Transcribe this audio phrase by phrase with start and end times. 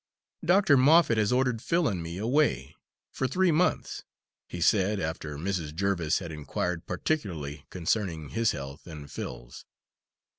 [0.43, 2.75] "Doctor Moffatt has ordered Phil and me away,
[3.11, 4.03] for three months,"
[4.49, 5.75] he said, after Mrs.
[5.75, 9.63] Jerviss had inquired particularly concerning his health and Phil's.